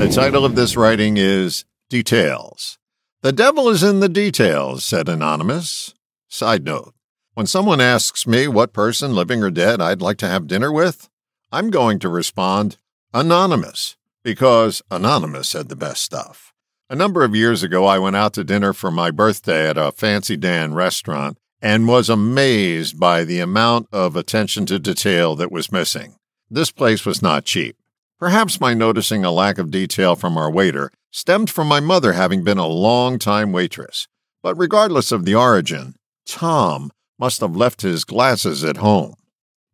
The 0.00 0.08
title 0.08 0.46
of 0.46 0.54
this 0.54 0.78
writing 0.78 1.18
is 1.18 1.66
Details. 1.90 2.78
The 3.20 3.32
devil 3.32 3.68
is 3.68 3.82
in 3.82 4.00
the 4.00 4.08
details, 4.08 4.82
said 4.82 5.10
Anonymous. 5.10 5.92
Side 6.26 6.64
note 6.64 6.94
When 7.34 7.46
someone 7.46 7.82
asks 7.82 8.26
me 8.26 8.48
what 8.48 8.72
person, 8.72 9.14
living 9.14 9.42
or 9.42 9.50
dead, 9.50 9.82
I'd 9.82 10.00
like 10.00 10.16
to 10.18 10.26
have 10.26 10.46
dinner 10.46 10.72
with, 10.72 11.10
I'm 11.52 11.68
going 11.68 11.98
to 11.98 12.08
respond 12.08 12.78
Anonymous, 13.12 13.98
because 14.24 14.80
Anonymous 14.90 15.50
said 15.50 15.68
the 15.68 15.76
best 15.76 16.00
stuff. 16.00 16.54
A 16.88 16.96
number 16.96 17.22
of 17.22 17.36
years 17.36 17.62
ago, 17.62 17.84
I 17.84 17.98
went 17.98 18.16
out 18.16 18.32
to 18.34 18.42
dinner 18.42 18.72
for 18.72 18.90
my 18.90 19.10
birthday 19.10 19.68
at 19.68 19.76
a 19.76 19.92
Fancy 19.92 20.38
Dan 20.38 20.72
restaurant 20.72 21.36
and 21.60 21.86
was 21.86 22.08
amazed 22.08 22.98
by 22.98 23.22
the 23.24 23.40
amount 23.40 23.86
of 23.92 24.16
attention 24.16 24.64
to 24.64 24.78
detail 24.78 25.36
that 25.36 25.52
was 25.52 25.70
missing. 25.70 26.16
This 26.48 26.70
place 26.70 27.04
was 27.04 27.20
not 27.20 27.44
cheap. 27.44 27.76
Perhaps 28.20 28.60
my 28.60 28.74
noticing 28.74 29.24
a 29.24 29.30
lack 29.30 29.56
of 29.56 29.70
detail 29.70 30.14
from 30.14 30.36
our 30.36 30.50
waiter 30.50 30.92
stemmed 31.10 31.48
from 31.48 31.66
my 31.66 31.80
mother 31.80 32.12
having 32.12 32.44
been 32.44 32.58
a 32.58 32.66
long 32.66 33.18
time 33.18 33.50
waitress. 33.50 34.06
But 34.42 34.56
regardless 34.56 35.10
of 35.10 35.24
the 35.24 35.34
origin, 35.34 35.94
Tom 36.26 36.90
must 37.18 37.40
have 37.40 37.56
left 37.56 37.80
his 37.80 38.04
glasses 38.04 38.62
at 38.62 38.76
home. 38.76 39.14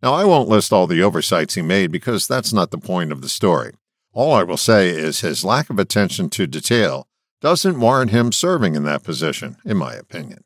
Now, 0.00 0.14
I 0.14 0.24
won't 0.24 0.48
list 0.48 0.72
all 0.72 0.86
the 0.86 1.02
oversights 1.02 1.54
he 1.54 1.62
made 1.62 1.90
because 1.90 2.28
that's 2.28 2.52
not 2.52 2.70
the 2.70 2.78
point 2.78 3.10
of 3.10 3.20
the 3.20 3.28
story. 3.28 3.72
All 4.12 4.32
I 4.32 4.44
will 4.44 4.56
say 4.56 4.90
is 4.90 5.22
his 5.22 5.44
lack 5.44 5.68
of 5.68 5.80
attention 5.80 6.30
to 6.30 6.46
detail 6.46 7.08
doesn't 7.40 7.80
warrant 7.80 8.12
him 8.12 8.30
serving 8.30 8.76
in 8.76 8.84
that 8.84 9.02
position, 9.02 9.56
in 9.64 9.76
my 9.76 9.94
opinion. 9.94 10.44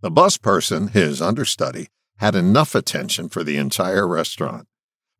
The 0.00 0.10
bus 0.10 0.38
person, 0.38 0.88
his 0.88 1.20
understudy, 1.20 1.88
had 2.16 2.34
enough 2.34 2.74
attention 2.74 3.28
for 3.28 3.44
the 3.44 3.58
entire 3.58 4.08
restaurant. 4.08 4.66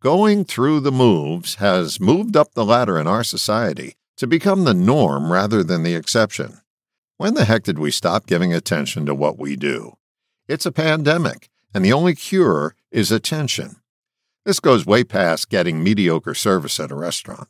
Going 0.05 0.45
through 0.45 0.81
the 0.81 0.93
moves 0.93 1.55
has 1.55 1.99
moved 1.99 2.37
up 2.37 2.53
the 2.53 2.67
ladder 2.67 2.99
in 2.99 3.07
our 3.07 3.25
society 3.25 3.97
to 4.19 4.27
become 4.27 4.65
the 4.65 4.75
norm 4.75 5.33
rather 5.33 5.65
than 5.65 5.83
the 5.83 5.95
exception. 5.95 6.61
When 7.17 7.33
the 7.33 7.47
heck 7.47 7.63
did 7.63 7.79
we 7.79 7.91
stop 7.91 8.27
giving 8.27 8.53
attention 8.53 9.07
to 9.07 9.15
what 9.15 9.39
we 9.39 9.57
do? 9.57 9.95
It's 10.47 10.67
a 10.67 10.73
pandemic, 10.73 11.49
and 11.73 11.83
the 11.83 11.95
only 11.95 12.15
cure 12.15 12.75
is 12.91 13.11
attention. 13.11 13.77
This 14.45 14.61
goes 14.61 14.85
way 14.85 15.05
past 15.05 15.49
getting 15.49 15.83
mediocre 15.83 16.35
service 16.35 16.79
at 16.79 16.91
a 16.91 16.95
restaurant. 16.95 17.49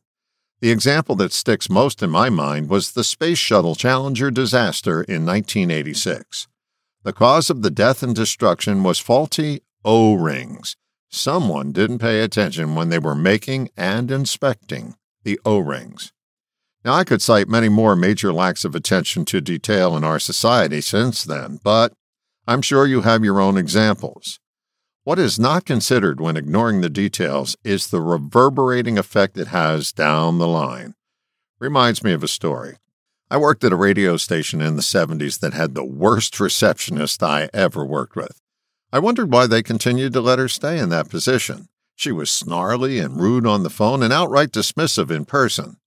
The 0.61 0.70
example 0.70 1.16
that 1.16 1.33
sticks 1.33 1.68
most 1.68 2.05
in 2.05 2.11
my 2.11 2.30
mind 2.30 2.68
was 2.68 2.92
the 2.92 3.02
Space 3.02 3.39
Shuttle 3.39 3.74
Challenger 3.74 4.30
disaster 4.30 5.02
in 5.02 5.27
1986. 5.27 6.46
The 7.02 7.12
cause 7.12 7.50
of 7.50 7.62
the 7.62 7.70
death 7.72 8.05
and 8.05 8.14
destruction 8.14 8.84
was 8.84 9.00
faulty 9.00 9.62
O 9.84 10.14
rings. 10.14 10.77
Someone 11.15 11.70
didn't 11.70 12.01
pay 12.01 12.23
attention 12.23 12.75
when 12.75 12.89
they 12.89 12.98
were 12.98 13.15
making 13.15 13.69
and 13.77 14.11
inspecting 14.11 14.97
the 15.23 15.39
O 15.45 15.59
rings. 15.59 16.12
Now, 16.84 16.95
I 16.95 17.05
could 17.05 17.23
cite 17.23 17.48
many 17.48 17.69
more 17.69 17.95
major 17.95 18.33
lacks 18.33 18.65
of 18.65 18.75
attention 18.75 19.25
to 19.27 19.41
detail 19.41 19.97
in 19.97 20.03
our 20.03 20.19
society 20.19 20.81
since 20.81 21.23
then, 21.23 21.61
but 21.62 21.92
I'm 22.48 22.62
sure 22.62 22.85
you 22.85 23.03
have 23.03 23.23
your 23.23 23.41
own 23.41 23.57
examples. 23.57 24.41
What 25.05 25.20
is 25.20 25.39
not 25.39 25.65
considered 25.65 26.20
when 26.20 26.37
ignoring 26.37 26.81
the 26.81 26.91
details 26.91 27.57
is 27.62 27.87
the 27.87 28.01
reverberating 28.01 28.98
effect 28.98 29.39
it 29.39 29.48
has 29.48 29.92
down 29.92 30.39
the 30.39 30.48
line. 30.48 30.95
Reminds 31.61 32.03
me 32.03 32.12
of 32.12 32.25
a 32.25 32.29
story. 32.29 32.79
I 33.31 33.37
worked 33.37 33.62
at 33.62 33.73
a 33.73 33.77
radio 33.77 34.17
station 34.17 34.61
in 34.61 34.75
the 34.75 34.83
70s 34.83 35.39
that 35.39 35.55
had 35.55 35.77
the 35.77 35.85
worst 35.85 36.41
receptionist 36.41 37.23
I 37.23 37.51
ever 37.55 37.85
worked 37.85 38.17
with. 38.17 38.41
I 38.95 39.00
wondered 39.00 39.33
why 39.33 39.48
they 39.48 39.64
continued 39.64 40.12
to 40.12 40.20
let 40.20 40.39
her 40.39 40.47
stay 40.47 40.78
in 40.78 40.89
that 40.91 41.11
position. 41.11 41.67
She 41.97 42.12
was 42.12 42.31
snarly 42.31 43.01
and 43.01 43.20
rude 43.20 43.45
on 43.45 43.64
the 43.64 43.69
phone 43.69 44.05
and 44.05 44.12
outright 44.12 44.53
dismissive 44.53 45.11
in 45.11 45.25
person. 45.25 45.78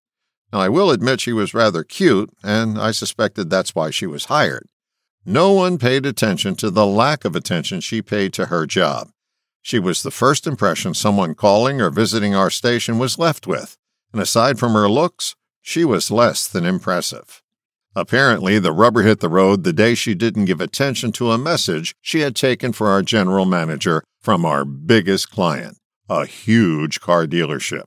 Now, 0.51 0.59
I 0.59 0.67
will 0.67 0.91
admit 0.91 1.21
she 1.21 1.31
was 1.31 1.53
rather 1.53 1.85
cute, 1.85 2.29
and 2.43 2.77
I 2.77 2.91
suspected 2.91 3.49
that's 3.49 3.73
why 3.73 3.91
she 3.91 4.07
was 4.07 4.25
hired. 4.25 4.67
No 5.25 5.53
one 5.53 5.77
paid 5.77 6.05
attention 6.05 6.55
to 6.55 6.69
the 6.69 6.85
lack 6.85 7.23
of 7.23 7.33
attention 7.33 7.79
she 7.79 8.01
paid 8.01 8.33
to 8.33 8.47
her 8.47 8.65
job. 8.65 9.11
She 9.61 9.79
was 9.79 10.03
the 10.03 10.11
first 10.11 10.45
impression 10.45 10.93
someone 10.93 11.33
calling 11.33 11.79
or 11.79 11.89
visiting 11.89 12.35
our 12.35 12.49
station 12.49 12.99
was 12.99 13.17
left 13.17 13.47
with, 13.47 13.77
and 14.11 14.21
aside 14.21 14.59
from 14.59 14.73
her 14.73 14.89
looks, 14.89 15.33
she 15.61 15.85
was 15.85 16.11
less 16.11 16.45
than 16.45 16.65
impressive. 16.65 17.41
Apparently, 17.97 18.59
the 18.59 18.71
rubber 18.71 19.01
hit 19.01 19.21
the 19.21 19.27
road 19.27 19.63
the 19.63 19.73
day 19.73 19.95
she 19.95 20.13
didn't 20.13 20.45
give 20.45 20.61
attention 20.61 21.11
to 21.13 21.31
a 21.31 21.37
message 21.37 21.95
she 21.99 22.19
had 22.19 22.35
taken 22.35 22.71
for 22.71 22.89
our 22.89 23.01
general 23.01 23.43
manager 23.43 24.03
from 24.21 24.45
our 24.45 24.63
biggest 24.63 25.31
client, 25.31 25.79
a 26.07 26.27
huge 26.27 26.99
car 26.99 27.25
dealership. 27.25 27.85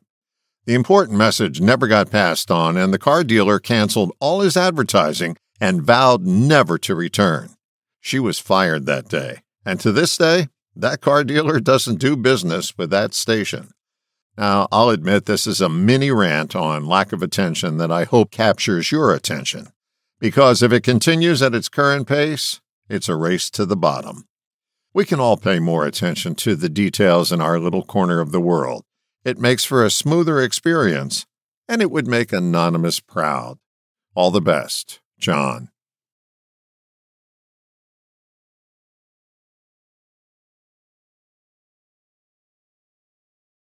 The 0.66 0.74
important 0.74 1.16
message 1.16 1.60
never 1.60 1.86
got 1.86 2.10
passed 2.10 2.50
on, 2.50 2.76
and 2.76 2.92
the 2.92 2.98
car 2.98 3.22
dealer 3.22 3.60
canceled 3.60 4.10
all 4.18 4.40
his 4.40 4.56
advertising 4.56 5.36
and 5.60 5.80
vowed 5.80 6.26
never 6.26 6.76
to 6.78 6.96
return. 6.96 7.50
She 8.00 8.18
was 8.18 8.40
fired 8.40 8.86
that 8.86 9.08
day, 9.08 9.42
and 9.64 9.78
to 9.78 9.92
this 9.92 10.16
day, 10.16 10.48
that 10.74 11.00
car 11.00 11.22
dealer 11.22 11.60
doesn't 11.60 12.00
do 12.00 12.16
business 12.16 12.76
with 12.76 12.90
that 12.90 13.14
station. 13.14 13.70
Now, 14.36 14.66
I'll 14.72 14.90
admit 14.90 15.26
this 15.26 15.46
is 15.46 15.60
a 15.60 15.68
mini 15.68 16.10
rant 16.10 16.56
on 16.56 16.84
lack 16.84 17.12
of 17.12 17.22
attention 17.22 17.76
that 17.76 17.92
I 17.92 18.02
hope 18.02 18.32
captures 18.32 18.90
your 18.90 19.14
attention, 19.14 19.68
because 20.20 20.62
if 20.62 20.70
it 20.70 20.82
continues 20.82 21.42
at 21.42 21.54
its 21.54 21.68
current 21.68 22.06
pace, 22.06 22.60
it's 22.88 23.08
a 23.08 23.16
race 23.16 23.50
to 23.50 23.66
the 23.66 23.76
bottom. 23.76 24.26
We 24.92 25.04
can 25.04 25.18
all 25.18 25.36
pay 25.36 25.58
more 25.58 25.86
attention 25.86 26.34
to 26.36 26.54
the 26.54 26.68
details 26.68 27.32
in 27.32 27.40
our 27.40 27.58
little 27.58 27.84
corner 27.84 28.20
of 28.20 28.30
the 28.30 28.40
world. 28.40 28.84
It 29.24 29.38
makes 29.38 29.64
for 29.64 29.84
a 29.84 29.90
smoother 29.90 30.42
experience, 30.42 31.26
and 31.68 31.80
it 31.80 31.90
would 31.90 32.06
make 32.06 32.32
Anonymous 32.32 33.00
proud. 33.00 33.58
All 34.14 34.30
the 34.30 34.40
best. 34.40 35.00
John. 35.18 35.70